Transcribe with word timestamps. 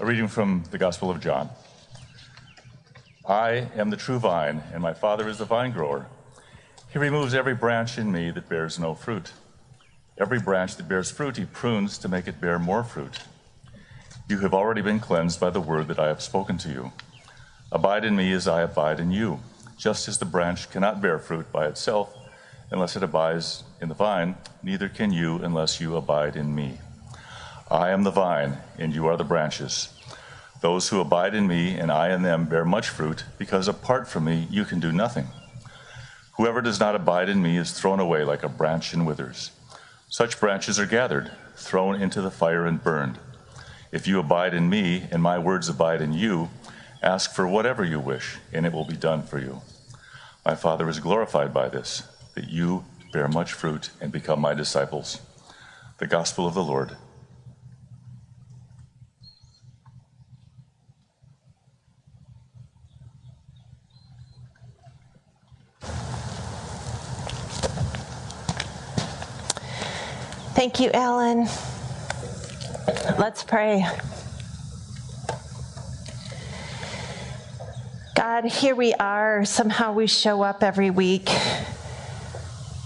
A 0.00 0.06
reading 0.06 0.28
from 0.28 0.62
the 0.70 0.78
Gospel 0.78 1.10
of 1.10 1.18
John. 1.18 1.50
I 3.26 3.66
am 3.74 3.90
the 3.90 3.96
true 3.96 4.20
vine, 4.20 4.62
and 4.72 4.80
my 4.80 4.94
Father 4.94 5.28
is 5.28 5.38
the 5.38 5.44
vine 5.44 5.72
grower. 5.72 6.06
He 6.92 7.00
removes 7.00 7.34
every 7.34 7.56
branch 7.56 7.98
in 7.98 8.12
me 8.12 8.30
that 8.30 8.48
bears 8.48 8.78
no 8.78 8.94
fruit. 8.94 9.32
Every 10.16 10.38
branch 10.38 10.76
that 10.76 10.88
bears 10.88 11.10
fruit, 11.10 11.36
he 11.36 11.46
prunes 11.46 11.98
to 11.98 12.08
make 12.08 12.28
it 12.28 12.40
bear 12.40 12.60
more 12.60 12.84
fruit. 12.84 13.18
You 14.28 14.38
have 14.38 14.54
already 14.54 14.82
been 14.82 15.00
cleansed 15.00 15.40
by 15.40 15.50
the 15.50 15.60
word 15.60 15.88
that 15.88 15.98
I 15.98 16.06
have 16.06 16.22
spoken 16.22 16.58
to 16.58 16.68
you. 16.68 16.92
Abide 17.72 18.04
in 18.04 18.14
me 18.14 18.30
as 18.32 18.46
I 18.46 18.62
abide 18.62 19.00
in 19.00 19.10
you. 19.10 19.40
Just 19.76 20.06
as 20.06 20.18
the 20.18 20.24
branch 20.24 20.70
cannot 20.70 21.02
bear 21.02 21.18
fruit 21.18 21.50
by 21.50 21.66
itself 21.66 22.16
unless 22.70 22.94
it 22.94 23.02
abides 23.02 23.64
in 23.80 23.88
the 23.88 23.96
vine, 23.96 24.36
neither 24.62 24.88
can 24.88 25.12
you 25.12 25.38
unless 25.38 25.80
you 25.80 25.96
abide 25.96 26.36
in 26.36 26.54
me. 26.54 26.78
I 27.70 27.90
am 27.90 28.02
the 28.02 28.10
vine, 28.10 28.56
and 28.78 28.94
you 28.94 29.06
are 29.06 29.18
the 29.18 29.24
branches. 29.24 29.90
Those 30.62 30.88
who 30.88 31.00
abide 31.00 31.34
in 31.34 31.46
me 31.46 31.74
and 31.74 31.92
I 31.92 32.14
in 32.14 32.22
them 32.22 32.46
bear 32.46 32.64
much 32.64 32.88
fruit, 32.88 33.24
because 33.36 33.68
apart 33.68 34.08
from 34.08 34.24
me 34.24 34.48
you 34.50 34.64
can 34.64 34.80
do 34.80 34.90
nothing. 34.90 35.28
Whoever 36.38 36.62
does 36.62 36.80
not 36.80 36.94
abide 36.94 37.28
in 37.28 37.42
me 37.42 37.58
is 37.58 37.72
thrown 37.72 38.00
away 38.00 38.24
like 38.24 38.42
a 38.42 38.48
branch 38.48 38.94
and 38.94 39.06
withers. 39.06 39.50
Such 40.08 40.40
branches 40.40 40.78
are 40.78 40.86
gathered, 40.86 41.30
thrown 41.56 42.00
into 42.00 42.22
the 42.22 42.30
fire, 42.30 42.64
and 42.64 42.82
burned. 42.82 43.18
If 43.92 44.06
you 44.06 44.18
abide 44.18 44.54
in 44.54 44.70
me 44.70 45.06
and 45.10 45.22
my 45.22 45.38
words 45.38 45.68
abide 45.68 46.00
in 46.00 46.14
you, 46.14 46.48
ask 47.02 47.34
for 47.34 47.46
whatever 47.46 47.84
you 47.84 48.00
wish, 48.00 48.38
and 48.50 48.64
it 48.64 48.72
will 48.72 48.86
be 48.86 48.96
done 48.96 49.22
for 49.22 49.38
you. 49.38 49.60
My 50.44 50.54
Father 50.54 50.88
is 50.88 51.00
glorified 51.00 51.52
by 51.52 51.68
this, 51.68 52.02
that 52.34 52.48
you 52.48 52.86
bear 53.12 53.28
much 53.28 53.52
fruit 53.52 53.90
and 54.00 54.10
become 54.10 54.40
my 54.40 54.54
disciples. 54.54 55.20
The 55.98 56.06
Gospel 56.06 56.46
of 56.46 56.54
the 56.54 56.64
Lord. 56.64 56.96
Thank 70.58 70.80
you, 70.80 70.90
Alan. 70.90 71.46
Let's 73.16 73.44
pray. 73.44 73.86
God, 78.16 78.44
here 78.44 78.74
we 78.74 78.92
are. 78.94 79.44
Somehow 79.44 79.92
we 79.92 80.08
show 80.08 80.42
up 80.42 80.64
every 80.64 80.90
week, 80.90 81.30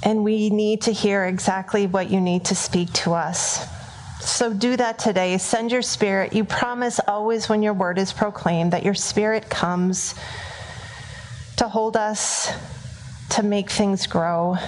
and 0.03 0.23
we 0.23 0.51
need 0.51 0.83
to 0.83 0.93
hear 0.93 1.25
exactly 1.25 1.87
what 1.87 2.11
you 2.11 2.21
need 2.21 2.45
to 2.45 2.55
speak 2.55 2.93
to 2.93 3.15
us. 3.15 3.67
So 4.21 4.53
do 4.53 4.77
that 4.77 4.99
today. 4.99 5.39
Send 5.39 5.73
your 5.73 5.81
spirit. 5.81 6.35
You 6.35 6.45
promise 6.45 7.01
always 7.09 7.49
when 7.49 7.63
your 7.63 7.73
word 7.73 7.97
is 7.97 8.13
proclaimed 8.13 8.75
that 8.75 8.85
your 8.85 8.93
spirit 8.93 9.49
comes 9.49 10.15
to 11.57 11.69
hold 11.69 11.97
us, 11.97 12.53
to 13.31 13.43
make 13.43 13.71
things 13.71 14.07
grow 14.07 14.59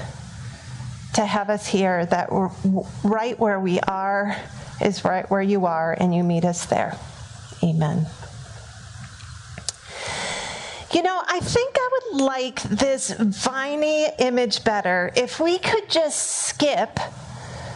to 1.14 1.24
have 1.24 1.50
us 1.50 1.66
here 1.66 2.06
that 2.06 2.28
right 3.02 3.38
where 3.38 3.60
we 3.60 3.80
are 3.80 4.36
is 4.80 5.04
right 5.04 5.28
where 5.30 5.42
you 5.42 5.66
are, 5.66 5.96
and 5.98 6.14
you 6.14 6.22
meet 6.24 6.44
us 6.44 6.66
there. 6.66 6.96
Amen. 7.62 8.06
You 10.92 11.02
know, 11.02 11.20
I 11.26 11.40
think 11.40 11.76
I 11.76 11.88
would 11.92 12.20
like 12.22 12.62
this 12.62 13.10
viney 13.10 14.08
image 14.18 14.62
better 14.62 15.10
if 15.16 15.40
we 15.40 15.58
could 15.58 15.88
just 15.88 16.46
skip 16.46 17.00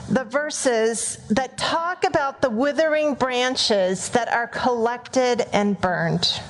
the 0.09 0.25
verses 0.25 1.19
that 1.28 1.59
talk 1.59 2.05
about 2.05 2.41
the 2.41 2.50
withering 2.50 3.14
branches 3.14 4.09
that 4.11 4.28
are 4.33 4.47
collected 4.47 5.47
and 5.53 5.81
burned. 5.81 6.41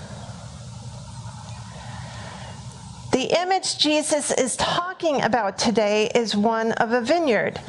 The 3.18 3.36
image 3.36 3.78
Jesus 3.78 4.30
is 4.30 4.54
talking 4.54 5.22
about 5.22 5.58
today 5.58 6.08
is 6.14 6.36
one 6.36 6.70
of 6.70 6.92
a 6.92 7.00
vineyard. 7.00 7.60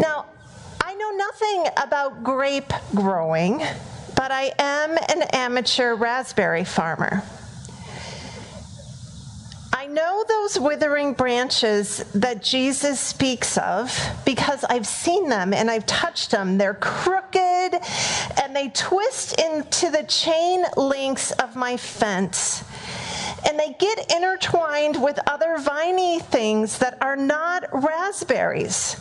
Now, 0.00 0.26
I 0.80 0.92
know 0.94 1.10
nothing 1.12 1.72
about 1.76 2.24
grape 2.24 2.72
growing, 2.96 3.62
but 4.16 4.32
I 4.32 4.52
am 4.58 4.98
an 5.08 5.22
amateur 5.32 5.94
raspberry 5.94 6.64
farmer. 6.64 7.22
I 9.72 9.86
know 9.86 10.24
those 10.26 10.58
withering 10.58 11.12
branches 11.12 11.98
that 12.14 12.42
Jesus 12.42 12.98
speaks 12.98 13.56
of 13.56 13.96
because 14.24 14.64
I've 14.64 14.88
seen 14.88 15.28
them 15.28 15.54
and 15.54 15.70
I've 15.70 15.86
touched 15.86 16.32
them. 16.32 16.58
They're 16.58 16.74
crooked 16.74 17.38
and 18.42 18.56
they 18.56 18.70
twist 18.70 19.40
into 19.40 19.90
the 19.90 20.02
chain 20.08 20.64
links 20.76 21.30
of 21.30 21.54
my 21.54 21.76
fence 21.76 22.64
and 23.46 23.58
they 23.58 23.74
get 23.78 24.12
intertwined 24.14 25.02
with 25.02 25.18
other 25.26 25.58
viney 25.58 26.20
things 26.20 26.78
that 26.78 26.98
are 27.00 27.16
not 27.16 27.64
raspberries. 27.72 29.00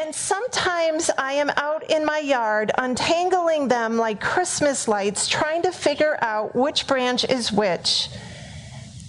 And 0.00 0.14
sometimes 0.14 1.10
I 1.16 1.32
am 1.32 1.50
out 1.56 1.90
in 1.90 2.04
my 2.04 2.18
yard 2.18 2.70
untangling 2.76 3.68
them 3.68 3.96
like 3.96 4.20
Christmas 4.20 4.86
lights, 4.88 5.26
trying 5.26 5.62
to 5.62 5.72
figure 5.72 6.16
out 6.20 6.54
which 6.54 6.86
branch 6.86 7.24
is 7.24 7.50
which 7.50 8.08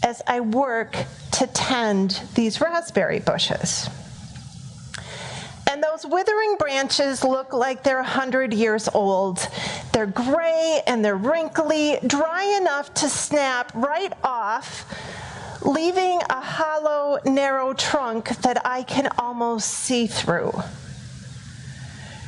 as 0.04 0.22
I 0.28 0.40
work 0.40 0.96
to 1.34 1.48
tend 1.48 2.22
these 2.36 2.62
raspberry 2.62 3.20
bushes. 3.20 3.90
And 5.70 5.84
those 5.84 6.06
withering 6.06 6.56
branches 6.58 7.24
look 7.24 7.52
like 7.52 7.84
they're 7.84 7.98
100 7.98 8.54
years 8.54 8.88
old. 8.94 9.48
They're 9.92 10.06
gray 10.06 10.82
and 10.88 11.04
they're 11.04 11.18
wrinkly, 11.18 11.98
dry 12.08 12.58
enough 12.62 12.94
to 12.96 13.10
snap 13.10 13.72
right 13.76 14.14
off, 14.24 14.86
leaving 15.62 16.22
a 16.30 16.40
hollow, 16.40 17.20
narrow 17.26 17.74
trunk 17.74 18.30
that 18.44 18.66
I 18.66 18.84
can 18.84 19.10
almost 19.18 19.70
see 19.70 20.08
through. 20.08 20.54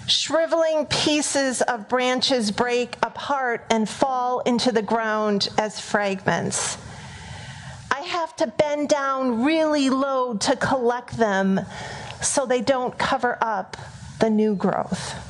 Shriveling 0.07 0.87
pieces 0.87 1.61
of 1.61 1.87
branches 1.87 2.51
break 2.51 2.97
apart 3.03 3.65
and 3.69 3.87
fall 3.87 4.39
into 4.39 4.71
the 4.71 4.81
ground 4.81 5.47
as 5.57 5.79
fragments. 5.79 6.77
I 7.91 8.01
have 8.01 8.35
to 8.37 8.47
bend 8.47 8.89
down 8.89 9.43
really 9.43 9.89
low 9.89 10.33
to 10.35 10.55
collect 10.55 11.15
them 11.17 11.61
so 12.21 12.45
they 12.45 12.61
don't 12.61 12.97
cover 12.97 13.37
up 13.41 13.77
the 14.19 14.29
new 14.29 14.55
growth. 14.55 15.28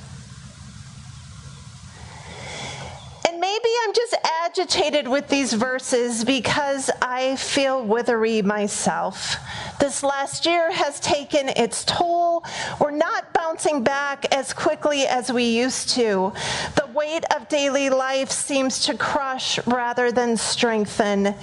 Maybe 3.50 3.70
I'm 3.84 3.94
just 3.94 4.16
agitated 4.44 5.08
with 5.08 5.28
these 5.28 5.54
verses 5.54 6.24
because 6.24 6.92
I 7.02 7.36
feel 7.36 7.84
withery 7.84 8.44
myself. 8.44 9.38
This 9.80 10.04
last 10.04 10.46
year 10.46 10.72
has 10.72 11.00
taken 11.00 11.50
its 11.50 11.84
toll. 11.84 12.44
We're 12.80 12.92
not 12.92 13.34
bouncing 13.34 13.84
back 13.84 14.32
as 14.32 14.54
quickly 14.54 15.08
as 15.08 15.32
we 15.32 15.46
used 15.46 15.90
to. 15.96 16.32
The 16.76 16.88
weight 16.94 17.24
of 17.36 17.50
daily 17.50 17.90
life 17.90 18.30
seems 18.30 18.86
to 18.86 18.96
crush 18.96 19.66
rather 19.66 20.12
than 20.12 20.38
strengthen. 20.38 21.34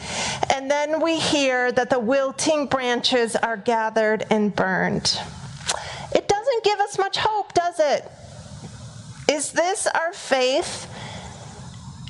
And 0.55 0.71
then 0.71 1.00
we 1.00 1.19
hear 1.19 1.73
that 1.73 1.91
the 1.91 1.99
wilting 1.99 2.67
branches 2.67 3.34
are 3.34 3.56
gathered 3.56 4.27
and 4.31 4.55
burned. 4.55 5.19
It 6.15 6.28
doesn't 6.28 6.62
give 6.62 6.78
us 6.78 6.99
much 6.99 7.17
hope, 7.19 7.53
does 7.53 7.81
it? 7.81 8.09
Is 9.28 9.50
this 9.50 9.88
our 9.88 10.12
faith? 10.12 10.87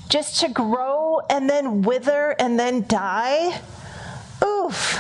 Just 0.09 0.41
to 0.41 0.49
grow 0.49 1.21
and 1.29 1.51
then 1.51 1.83
wither 1.83 2.35
and 2.39 2.59
then 2.59 2.87
die? 2.87 3.61
Oof. 4.45 4.99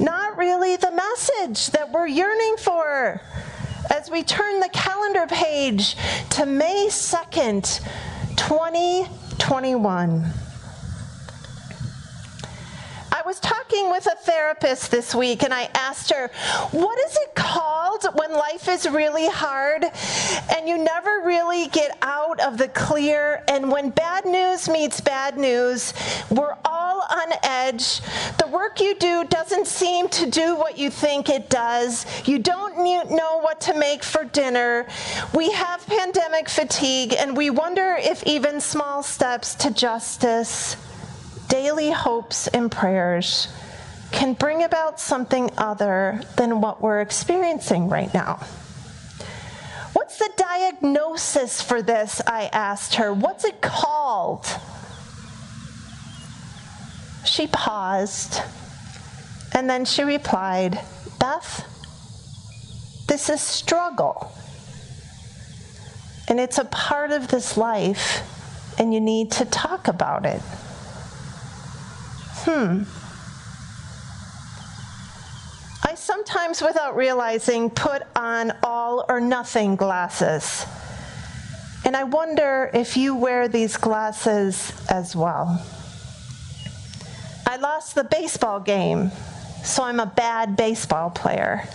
Not 0.00 0.36
really 0.36 0.76
the 0.76 0.90
message 0.90 1.70
that 1.72 1.92
we're 1.92 2.06
yearning 2.06 2.56
for. 2.58 3.20
As 3.90 4.10
we 4.10 4.22
turn 4.22 4.60
the 4.60 4.70
calendar 4.72 5.26
page 5.26 5.96
to 6.30 6.46
May 6.46 6.86
2nd, 6.88 7.80
2021. 8.36 10.32
Was 13.32 13.40
talking 13.40 13.88
with 13.88 14.04
a 14.04 14.14
therapist 14.14 14.90
this 14.90 15.14
week 15.14 15.42
and 15.42 15.54
I 15.54 15.70
asked 15.72 16.12
her, 16.12 16.30
What 16.70 16.98
is 16.98 17.16
it 17.16 17.34
called 17.34 18.04
when 18.12 18.30
life 18.34 18.68
is 18.68 18.86
really 18.86 19.26
hard 19.26 19.86
and 20.54 20.68
you 20.68 20.76
never 20.76 21.22
really 21.24 21.68
get 21.68 21.96
out 22.02 22.40
of 22.40 22.58
the 22.58 22.68
clear? 22.68 23.42
And 23.48 23.72
when 23.72 23.88
bad 23.88 24.26
news 24.26 24.68
meets 24.68 25.00
bad 25.00 25.38
news, 25.38 25.94
we're 26.28 26.58
all 26.66 27.06
on 27.08 27.32
edge. 27.42 28.02
The 28.36 28.48
work 28.48 28.82
you 28.82 28.96
do 28.96 29.24
doesn't 29.24 29.66
seem 29.66 30.10
to 30.10 30.30
do 30.30 30.54
what 30.54 30.76
you 30.76 30.90
think 30.90 31.30
it 31.30 31.48
does. 31.48 32.04
You 32.28 32.38
don't 32.38 32.76
know 32.76 33.38
what 33.38 33.62
to 33.62 33.78
make 33.78 34.04
for 34.04 34.24
dinner. 34.24 34.86
We 35.34 35.50
have 35.52 35.86
pandemic 35.86 36.50
fatigue 36.50 37.14
and 37.18 37.34
we 37.34 37.48
wonder 37.48 37.96
if 37.98 38.22
even 38.24 38.60
small 38.60 39.02
steps 39.02 39.54
to 39.54 39.70
justice 39.70 40.76
daily 41.52 41.90
hopes 41.90 42.46
and 42.48 42.72
prayers 42.72 43.46
can 44.10 44.32
bring 44.32 44.62
about 44.64 44.98
something 44.98 45.50
other 45.58 46.18
than 46.36 46.62
what 46.62 46.80
we're 46.80 47.02
experiencing 47.02 47.90
right 47.90 48.12
now. 48.14 48.36
What's 49.92 50.16
the 50.16 50.30
diagnosis 50.34 51.60
for 51.60 51.82
this? 51.82 52.22
I 52.26 52.48
asked 52.54 52.94
her. 52.94 53.12
What's 53.12 53.44
it 53.44 53.60
called? 53.60 54.46
She 57.26 57.46
paused 57.48 58.40
and 59.52 59.68
then 59.68 59.84
she 59.84 60.04
replied, 60.04 60.80
Beth, 61.20 61.68
this 63.08 63.28
is 63.28 63.42
struggle. 63.42 64.32
And 66.28 66.40
it's 66.40 66.56
a 66.56 66.64
part 66.64 67.10
of 67.10 67.28
this 67.28 67.58
life, 67.58 68.22
and 68.78 68.94
you 68.94 69.00
need 69.02 69.32
to 69.32 69.44
talk 69.44 69.88
about 69.88 70.24
it. 70.24 70.40
Hmm. 72.40 72.82
I 75.84 75.94
sometimes, 75.94 76.62
without 76.62 76.96
realizing, 76.96 77.70
put 77.70 78.02
on 78.16 78.52
all 78.62 79.04
or 79.08 79.20
nothing 79.20 79.76
glasses. 79.76 80.64
And 81.84 81.96
I 81.96 82.04
wonder 82.04 82.70
if 82.72 82.96
you 82.96 83.16
wear 83.16 83.48
these 83.48 83.76
glasses 83.76 84.72
as 84.88 85.16
well. 85.16 85.64
I 87.46 87.56
lost 87.56 87.94
the 87.94 88.04
baseball 88.04 88.60
game, 88.60 89.10
so 89.64 89.82
I'm 89.82 90.00
a 90.00 90.06
bad 90.06 90.56
baseball 90.56 91.10
player. 91.10 91.68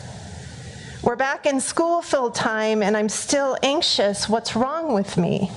We're 1.04 1.16
back 1.16 1.46
in 1.46 1.60
school 1.60 2.02
full 2.02 2.32
time, 2.32 2.82
and 2.82 2.98
I'm 2.98 3.10
still 3.10 3.58
anxious. 3.62 4.28
What's 4.28 4.56
wrong 4.56 4.94
with 4.94 5.18
me? 5.18 5.52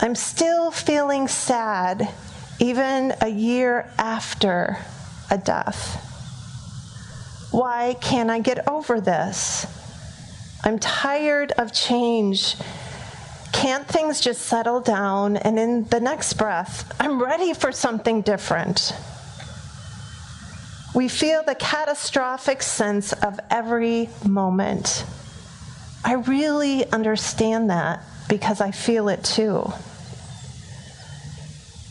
I'm 0.00 0.14
still 0.14 0.70
feeling 0.70 1.28
sad, 1.28 2.08
even 2.58 3.14
a 3.20 3.28
year 3.28 3.90
after 3.98 4.78
a 5.30 5.38
death. 5.38 6.08
Why 7.50 7.96
can't 8.00 8.30
I 8.30 8.40
get 8.40 8.68
over 8.68 9.00
this? 9.00 9.66
I'm 10.64 10.78
tired 10.78 11.52
of 11.52 11.72
change. 11.72 12.56
Can't 13.52 13.86
things 13.86 14.20
just 14.20 14.42
settle 14.42 14.80
down? 14.80 15.36
And 15.36 15.58
in 15.58 15.84
the 15.84 16.00
next 16.00 16.34
breath, 16.34 16.94
I'm 17.00 17.22
ready 17.22 17.52
for 17.52 17.72
something 17.72 18.22
different. 18.22 18.94
We 20.94 21.08
feel 21.08 21.42
the 21.42 21.54
catastrophic 21.54 22.62
sense 22.62 23.12
of 23.12 23.40
every 23.50 24.08
moment. 24.26 25.04
I 26.04 26.14
really 26.14 26.90
understand 26.90 27.70
that 27.70 28.02
because 28.28 28.60
I 28.60 28.70
feel 28.70 29.08
it 29.08 29.24
too. 29.24 29.72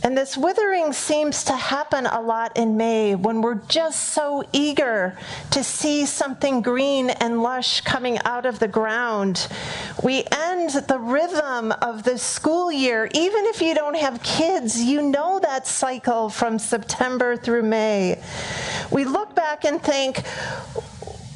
And 0.03 0.17
this 0.17 0.35
withering 0.35 0.93
seems 0.93 1.43
to 1.43 1.55
happen 1.55 2.07
a 2.07 2.19
lot 2.19 2.57
in 2.57 2.75
May 2.75 3.13
when 3.13 3.41
we're 3.41 3.61
just 3.67 4.09
so 4.09 4.43
eager 4.51 5.15
to 5.51 5.63
see 5.63 6.07
something 6.07 6.63
green 6.63 7.11
and 7.11 7.43
lush 7.43 7.81
coming 7.81 8.17
out 8.25 8.47
of 8.47 8.57
the 8.57 8.67
ground. 8.67 9.47
We 10.03 10.23
end 10.31 10.71
the 10.71 10.97
rhythm 10.97 11.71
of 11.71 12.01
the 12.01 12.17
school 12.17 12.71
year. 12.71 13.09
Even 13.13 13.45
if 13.45 13.61
you 13.61 13.75
don't 13.75 13.95
have 13.95 14.23
kids, 14.23 14.81
you 14.81 15.03
know 15.03 15.39
that 15.39 15.67
cycle 15.67 16.29
from 16.29 16.57
September 16.57 17.37
through 17.37 17.63
May. 17.63 18.19
We 18.91 19.05
look 19.05 19.35
back 19.35 19.65
and 19.65 19.79
think, 19.83 20.23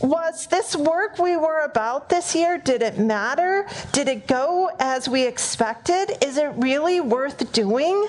was 0.01 0.47
this 0.47 0.75
work 0.75 1.19
we 1.19 1.37
were 1.37 1.63
about 1.65 2.09
this 2.09 2.33
year, 2.33 2.57
did 2.57 2.81
it 2.81 2.97
matter? 2.97 3.67
Did 3.91 4.07
it 4.07 4.25
go 4.25 4.71
as 4.79 5.07
we 5.07 5.27
expected? 5.27 6.17
Is 6.23 6.37
it 6.37 6.51
really 6.55 6.99
worth 6.99 7.51
doing? 7.51 8.07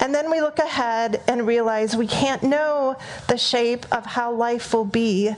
And 0.00 0.14
then 0.14 0.30
we 0.30 0.40
look 0.40 0.58
ahead 0.58 1.22
and 1.28 1.46
realize 1.46 1.96
we 1.96 2.06
can't 2.06 2.42
know 2.42 2.96
the 3.28 3.36
shape 3.36 3.86
of 3.92 4.06
how 4.06 4.32
life 4.32 4.72
will 4.72 4.84
be 4.84 5.34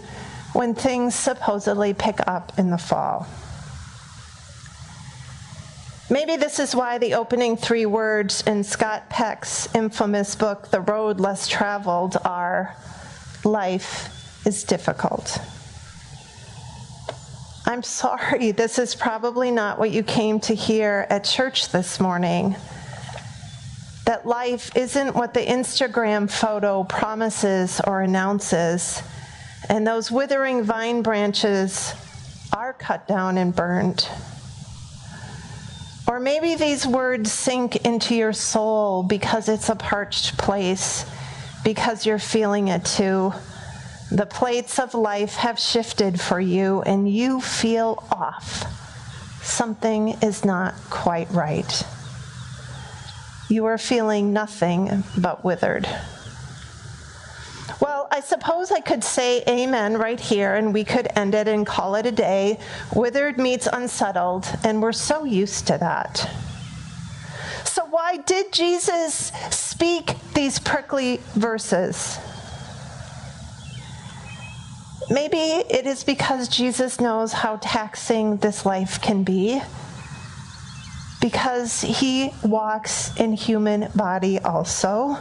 when 0.53 0.75
things 0.75 1.15
supposedly 1.15 1.93
pick 1.93 2.21
up 2.27 2.53
in 2.59 2.71
the 2.71 2.79
fall. 2.79 3.27
Maybe 6.11 6.37
this 6.37 6.61
is 6.61 6.77
why 6.77 6.99
the 6.99 7.15
opening 7.15 7.57
three 7.57 7.87
words 7.87 8.43
in 8.47 8.63
Scott 8.63 9.09
Peck's 9.09 9.75
infamous 9.75 10.37
book, 10.37 10.71
The 10.71 10.81
Road 10.81 11.19
Less 11.19 11.49
Traveled, 11.49 12.17
are 12.25 12.77
Life 13.43 14.47
is 14.47 14.65
difficult. 14.65 15.39
I'm 17.67 17.83
sorry, 17.83 18.53
this 18.53 18.79
is 18.79 18.95
probably 18.95 19.51
not 19.51 19.79
what 19.79 19.91
you 19.91 20.03
came 20.03 20.39
to 20.41 20.55
hear 20.55 21.07
at 21.09 21.25
church 21.25 21.71
this 21.73 21.99
morning 21.99 22.55
that 24.05 24.27
life 24.27 24.77
isn't 24.77 25.15
what 25.15 25.33
the 25.33 25.41
Instagram 25.41 26.31
photo 26.31 26.85
promises 26.85 27.81
or 27.87 28.03
announces, 28.03 29.03
and 29.69 29.87
those 29.87 30.11
withering 30.11 30.63
vine 30.63 31.03
branches 31.03 31.95
are 32.53 32.75
cut 32.75 33.09
down 33.09 33.39
and 33.39 33.55
burned. 33.57 34.07
Or 36.07 36.21
maybe 36.21 36.55
these 36.55 36.87
words 36.87 37.33
sink 37.33 37.77
into 37.77 38.15
your 38.15 38.35
soul 38.35 39.03
because 39.03 39.49
it's 39.49 39.71
a 39.71 39.75
parched 39.75 40.37
place, 40.37 41.07
because 41.65 42.05
you're 42.05 42.19
feeling 42.19 42.69
it 42.69 42.85
too. 42.85 43.33
The 44.13 44.27
plates 44.27 44.79
of 44.79 44.93
life 44.93 45.37
have 45.37 45.59
shifted 45.59 46.21
for 46.21 46.39
you, 46.39 46.83
and 46.83 47.11
you 47.11 47.41
feel 47.41 48.07
off. 48.13 48.65
Something 49.43 50.11
is 50.23 50.45
not 50.45 50.75
quite 50.91 51.31
right 51.31 51.85
you 53.49 53.67
are 53.67 53.79
feeling 53.79 54.33
nothing 54.33 55.05
but 55.19 55.45
withered. 55.45 55.87
Well, 57.81 58.09
I 58.11 58.21
suppose 58.21 58.71
I 58.71 58.81
could 58.81 59.03
say 59.05 59.43
amen 59.49 59.99
right 59.99 60.21
here 60.21 60.55
and 60.55 60.73
we 60.73 60.85
could 60.85 61.09
end 61.17 61.35
it 61.35 61.49
and 61.49 61.67
call 61.67 61.97
it 61.97 62.07
a 62.07 62.13
day. 62.13 62.59
Withered 62.95 63.39
meets 63.39 63.67
unsettled, 63.71 64.47
and 64.65 64.81
we're 64.81 64.93
so 64.93 65.25
used 65.25 65.67
to 65.67 65.79
that. 65.79 66.31
So, 67.65 67.85
why 67.87 68.19
did 68.19 68.53
Jesus 68.53 69.33
speak 69.51 70.15
these 70.35 70.59
prickly 70.59 71.21
verses? 71.35 72.19
Maybe 75.11 75.37
it 75.37 75.87
is 75.87 76.05
because 76.05 76.49
Jesus 76.49 77.01
knows 77.01 77.33
how 77.33 77.57
taxing 77.61 78.39
this 78.39 78.65
life 78.65 79.01
can 79.03 79.23
be 79.23 79.61
because 81.25 81.81
he 81.81 82.31
walks 82.43 83.17
in 83.17 83.33
human 83.33 83.89
body 83.95 84.39
also. 84.41 85.17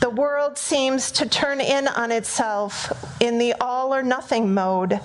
The 0.00 0.10
world 0.10 0.58
seems 0.58 1.12
to 1.12 1.28
turn 1.28 1.60
in 1.60 1.86
on 1.86 2.10
itself 2.10 2.92
in 3.20 3.38
the 3.38 3.54
all 3.60 3.94
or 3.94 4.02
nothing 4.02 4.52
mode. 4.52 4.98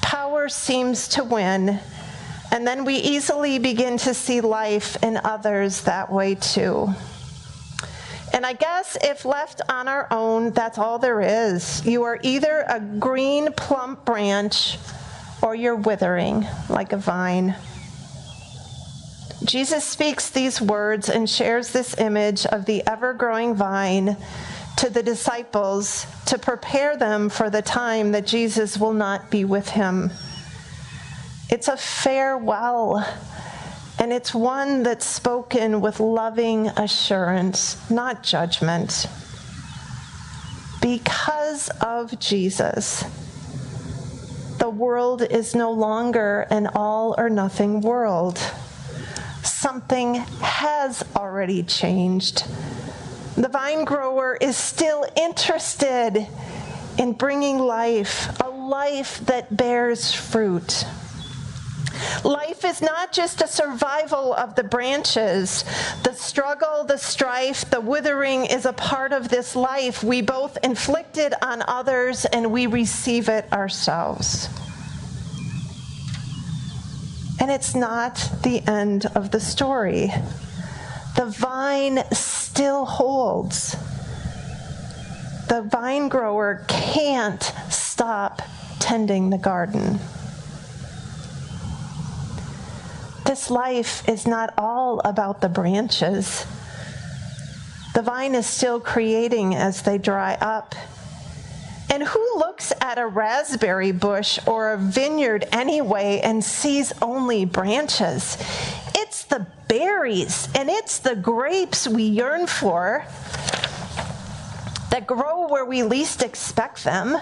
Power 0.00 0.48
seems 0.48 1.08
to 1.08 1.24
win. 1.24 1.80
And 2.52 2.64
then 2.68 2.84
we 2.84 2.98
easily 2.98 3.58
begin 3.58 3.98
to 3.98 4.14
see 4.14 4.40
life 4.40 4.96
in 5.02 5.16
others 5.24 5.80
that 5.82 6.12
way 6.12 6.36
too. 6.36 6.94
And 8.32 8.46
I 8.46 8.52
guess 8.52 8.96
if 9.02 9.24
left 9.24 9.60
on 9.68 9.88
our 9.88 10.06
own, 10.12 10.52
that's 10.52 10.78
all 10.78 11.00
there 11.00 11.20
is. 11.20 11.84
You 11.84 12.04
are 12.04 12.20
either 12.22 12.64
a 12.68 12.78
green, 12.78 13.52
plump 13.54 14.04
branch 14.04 14.78
or 15.42 15.56
you're 15.56 15.74
withering 15.74 16.46
like 16.68 16.92
a 16.92 16.96
vine. 16.96 17.56
Jesus 19.48 19.82
speaks 19.82 20.28
these 20.28 20.60
words 20.60 21.08
and 21.08 21.28
shares 21.28 21.70
this 21.70 21.98
image 21.98 22.44
of 22.44 22.66
the 22.66 22.86
ever 22.86 23.14
growing 23.14 23.54
vine 23.54 24.14
to 24.76 24.90
the 24.90 25.02
disciples 25.02 26.04
to 26.26 26.36
prepare 26.36 26.98
them 26.98 27.30
for 27.30 27.48
the 27.48 27.62
time 27.62 28.12
that 28.12 28.26
Jesus 28.26 28.76
will 28.76 28.92
not 28.92 29.30
be 29.30 29.46
with 29.46 29.70
him. 29.70 30.10
It's 31.48 31.66
a 31.66 31.78
farewell, 31.78 33.02
and 33.98 34.12
it's 34.12 34.34
one 34.34 34.82
that's 34.82 35.06
spoken 35.06 35.80
with 35.80 35.98
loving 35.98 36.68
assurance, 36.68 37.90
not 37.90 38.22
judgment. 38.22 39.06
Because 40.82 41.70
of 41.80 42.20
Jesus, 42.20 43.02
the 44.58 44.68
world 44.68 45.22
is 45.22 45.54
no 45.54 45.72
longer 45.72 46.46
an 46.50 46.66
all 46.66 47.14
or 47.16 47.30
nothing 47.30 47.80
world 47.80 48.38
something 49.52 50.14
has 50.14 51.04
already 51.16 51.62
changed. 51.62 52.44
The 53.36 53.48
vine 53.48 53.84
grower 53.84 54.36
is 54.40 54.56
still 54.56 55.04
interested 55.16 56.26
in 56.98 57.12
bringing 57.12 57.58
life, 57.58 58.40
a 58.40 58.48
life 58.48 59.20
that 59.26 59.56
bears 59.56 60.12
fruit. 60.12 60.84
Life 62.24 62.64
is 62.64 62.82
not 62.82 63.12
just 63.12 63.40
a 63.40 63.46
survival 63.46 64.34
of 64.34 64.54
the 64.54 64.64
branches. 64.64 65.64
The 66.02 66.12
struggle, 66.14 66.84
the 66.84 66.96
strife, 66.96 67.68
the 67.70 67.80
withering 67.80 68.46
is 68.46 68.66
a 68.66 68.72
part 68.72 69.12
of 69.12 69.28
this 69.28 69.54
life. 69.56 70.02
We 70.02 70.22
both 70.22 70.58
inflict 70.62 71.16
it 71.16 71.32
on 71.42 71.62
others 71.66 72.24
and 72.24 72.52
we 72.52 72.66
receive 72.66 73.28
it 73.28 73.52
ourselves. 73.52 74.48
And 77.40 77.50
it's 77.50 77.74
not 77.74 78.30
the 78.42 78.66
end 78.66 79.06
of 79.14 79.30
the 79.30 79.40
story. 79.40 80.12
The 81.16 81.26
vine 81.26 82.02
still 82.12 82.84
holds. 82.84 83.76
The 85.48 85.62
vine 85.62 86.08
grower 86.08 86.64
can't 86.68 87.42
stop 87.70 88.42
tending 88.80 89.30
the 89.30 89.38
garden. 89.38 89.98
This 93.24 93.50
life 93.50 94.08
is 94.08 94.26
not 94.26 94.54
all 94.56 95.00
about 95.04 95.40
the 95.40 95.48
branches. 95.48 96.46
The 97.94 98.02
vine 98.02 98.34
is 98.34 98.46
still 98.46 98.80
creating 98.80 99.54
as 99.54 99.82
they 99.82 99.98
dry 99.98 100.34
up. 100.40 100.74
And 101.98 102.06
who 102.06 102.38
looks 102.38 102.72
at 102.80 102.96
a 102.96 103.08
raspberry 103.08 103.90
bush 103.90 104.38
or 104.46 104.74
a 104.74 104.78
vineyard 104.78 105.48
anyway 105.50 106.20
and 106.22 106.44
sees 106.44 106.92
only 107.02 107.44
branches? 107.44 108.38
It's 108.94 109.24
the 109.24 109.48
berries 109.66 110.48
and 110.54 110.70
it's 110.70 111.00
the 111.00 111.16
grapes 111.16 111.88
we 111.88 112.04
yearn 112.04 112.46
for 112.46 113.04
that 114.92 115.08
grow 115.08 115.48
where 115.48 115.64
we 115.64 115.82
least 115.82 116.22
expect 116.22 116.84
them. 116.84 117.18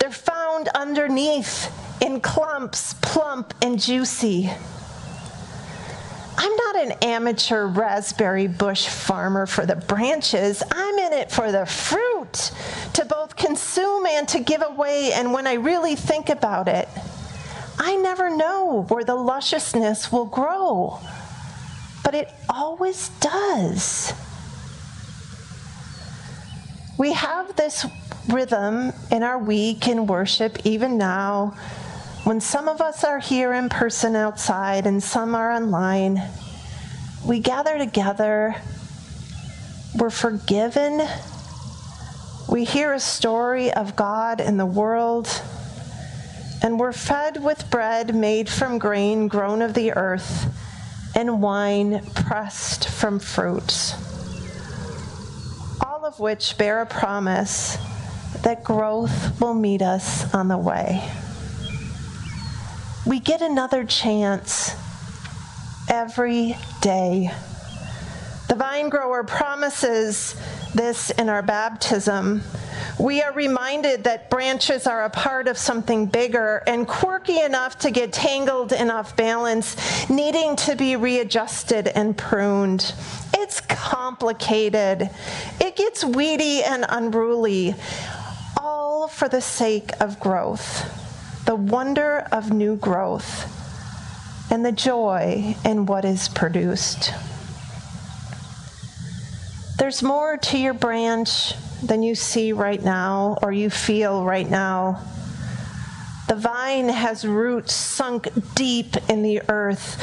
They're 0.00 0.10
found 0.10 0.66
underneath 0.74 1.72
in 2.02 2.20
clumps, 2.20 2.94
plump 2.94 3.54
and 3.62 3.80
juicy. 3.80 4.50
I'm 6.40 6.56
not 6.56 6.76
an 6.76 6.92
amateur 7.02 7.66
raspberry 7.66 8.48
bush 8.48 8.88
farmer 8.88 9.46
for 9.46 9.64
the 9.64 9.76
branches. 9.76 10.62
I'm 10.72 10.98
in 10.98 11.12
it 11.12 11.30
for 11.30 11.52
the 11.52 11.66
fruit 11.66 12.52
to 12.98 13.04
both 13.04 13.36
consume 13.36 14.06
and 14.06 14.26
to 14.28 14.40
give 14.40 14.60
away. 14.60 15.12
And 15.12 15.32
when 15.32 15.46
I 15.46 15.54
really 15.54 15.94
think 15.94 16.28
about 16.28 16.66
it, 16.66 16.88
I 17.78 17.94
never 17.94 18.28
know 18.28 18.86
where 18.88 19.04
the 19.04 19.14
lusciousness 19.14 20.10
will 20.10 20.24
grow, 20.24 20.98
but 22.02 22.16
it 22.16 22.28
always 22.48 23.10
does. 23.20 24.12
We 26.98 27.12
have 27.12 27.54
this 27.54 27.86
rhythm 28.28 28.92
in 29.12 29.22
our 29.22 29.38
week 29.38 29.86
in 29.86 30.08
worship, 30.08 30.66
even 30.66 30.98
now, 30.98 31.56
when 32.24 32.40
some 32.40 32.66
of 32.68 32.80
us 32.80 33.04
are 33.04 33.20
here 33.20 33.52
in 33.52 33.68
person 33.68 34.16
outside 34.16 34.86
and 34.88 35.00
some 35.00 35.36
are 35.36 35.52
online, 35.52 36.20
we 37.24 37.38
gather 37.38 37.78
together, 37.78 38.56
we're 39.94 40.10
forgiven, 40.10 41.06
we 42.48 42.64
hear 42.64 42.92
a 42.92 43.00
story 43.00 43.72
of 43.72 43.94
God 43.94 44.40
and 44.40 44.58
the 44.58 44.66
world, 44.66 45.28
and 46.62 46.78
we're 46.78 46.92
fed 46.92 47.42
with 47.42 47.70
bread 47.70 48.14
made 48.14 48.48
from 48.48 48.78
grain 48.78 49.28
grown 49.28 49.62
of 49.62 49.74
the 49.74 49.92
earth 49.92 50.46
and 51.14 51.42
wine 51.42 52.04
pressed 52.14 52.88
from 52.88 53.18
fruits, 53.18 53.94
all 55.84 56.04
of 56.04 56.18
which 56.18 56.56
bear 56.58 56.80
a 56.80 56.86
promise 56.86 57.76
that 58.42 58.64
growth 58.64 59.40
will 59.40 59.54
meet 59.54 59.82
us 59.82 60.32
on 60.34 60.48
the 60.48 60.58
way 60.58 61.02
we 63.08 63.18
get 63.18 63.40
another 63.40 63.84
chance 63.84 64.76
every 65.88 66.54
day. 66.82 67.30
The 68.48 68.54
vine 68.54 68.90
grower 68.90 69.24
promises 69.24 70.36
this 70.78 71.10
in 71.10 71.28
our 71.28 71.42
baptism. 71.42 72.42
We 72.98 73.20
are 73.20 73.32
reminded 73.32 74.04
that 74.04 74.30
branches 74.30 74.86
are 74.86 75.04
a 75.04 75.10
part 75.10 75.48
of 75.48 75.58
something 75.58 76.06
bigger 76.06 76.62
and 76.66 76.88
quirky 76.88 77.40
enough 77.40 77.78
to 77.80 77.90
get 77.90 78.12
tangled 78.12 78.72
and 78.72 78.90
off 78.90 79.14
balance, 79.16 80.08
needing 80.08 80.56
to 80.56 80.76
be 80.76 80.96
readjusted 80.96 81.88
and 81.88 82.16
pruned. 82.16 82.94
It's 83.34 83.60
complicated, 83.60 85.10
it 85.60 85.76
gets 85.76 86.04
weedy 86.04 86.62
and 86.62 86.86
unruly, 86.88 87.74
all 88.56 89.08
for 89.08 89.28
the 89.28 89.42
sake 89.42 89.90
of 90.00 90.18
growth 90.18 90.94
the 91.48 91.56
wonder 91.56 92.18
of 92.30 92.52
new 92.52 92.76
growth, 92.76 94.52
and 94.52 94.66
the 94.66 94.70
joy 94.70 95.56
in 95.64 95.86
what 95.86 96.04
is 96.04 96.28
produced. 96.28 97.14
There's 99.78 100.02
more 100.02 100.36
to 100.36 100.58
your 100.58 100.74
branch 100.74 101.54
than 101.82 102.02
you 102.02 102.14
see 102.14 102.52
right 102.52 102.82
now 102.82 103.38
or 103.42 103.52
you 103.52 103.70
feel 103.70 104.24
right 104.24 104.48
now. 104.48 105.02
The 106.28 106.34
vine 106.34 106.88
has 106.88 107.24
roots 107.24 107.72
sunk 107.74 108.28
deep 108.54 108.96
in 109.08 109.22
the 109.22 109.42
earth, 109.48 109.96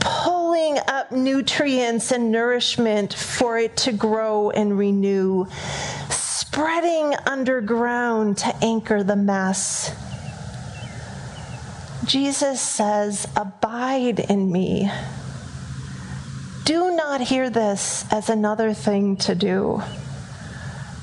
pulling 0.00 0.78
up 0.88 1.12
nutrients 1.12 2.10
and 2.10 2.32
nourishment 2.32 3.14
for 3.14 3.58
it 3.58 3.76
to 3.78 3.92
grow 3.92 4.50
and 4.50 4.76
renew, 4.76 5.46
spreading 6.08 7.14
underground 7.26 8.38
to 8.38 8.56
anchor 8.64 9.04
the 9.04 9.16
mess 9.16 9.94
Jesus 12.10 12.60
says, 12.60 13.28
Abide 13.36 14.18
in 14.18 14.50
me. 14.50 14.90
Do 16.70 16.94
not 16.94 17.20
hear 17.20 17.50
this 17.50 18.04
as 18.12 18.30
another 18.30 18.72
thing 18.74 19.16
to 19.26 19.34
do. 19.34 19.82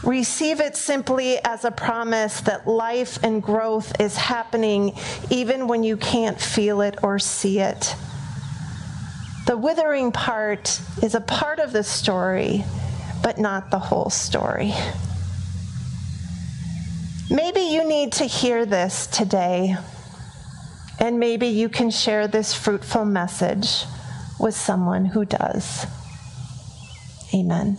Receive 0.02 0.62
it 0.62 0.78
simply 0.78 1.44
as 1.44 1.66
a 1.66 1.72
promise 1.72 2.40
that 2.40 2.66
life 2.66 3.22
and 3.22 3.44
growth 3.44 4.00
is 4.00 4.16
happening 4.16 4.98
even 5.30 5.68
when 5.68 5.84
you 5.84 5.98
can't 5.98 6.40
feel 6.40 6.80
it 6.80 7.04
or 7.04 7.20
see 7.20 7.60
it. 7.60 7.98
The 9.46 9.58
withering 9.58 10.14
part 10.14 10.80
is 11.04 11.16
a 11.16 11.20
part 11.20 11.60
of 11.60 11.74
the 11.74 11.84
story, 11.84 12.64
but 13.22 13.38
not 13.38 13.70
the 13.70 13.80
whole 13.80 14.10
story. 14.10 14.74
Maybe 17.30 17.60
you 17.60 17.86
need 17.86 18.14
to 18.14 18.24
hear 18.24 18.66
this 18.66 19.06
today 19.08 19.76
and 21.02 21.20
maybe 21.20 21.48
you 21.48 21.68
can 21.68 21.92
share 21.92 22.30
this 22.30 22.54
fruitful 22.54 23.04
message 23.04 23.84
with 24.40 24.56
someone 24.56 25.06
who 25.06 25.26
does. 25.26 25.86
Amen. 27.34 27.78